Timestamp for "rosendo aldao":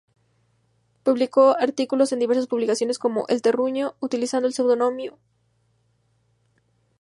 4.95-5.19